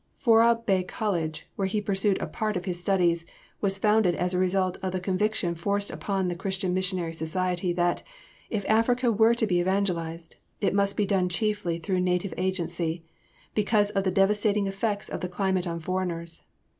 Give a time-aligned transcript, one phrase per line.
[0.17, 3.23] Fourah Bay College, where he pursued a part of his studies,
[3.61, 8.01] was founded as a result of the conviction forced upon the Church Missionary Society that,
[8.49, 13.05] if Africa were to be evangelized, it must be done chiefly through native agency,
[13.53, 16.45] because of the devastating effects of the climate on foreigners.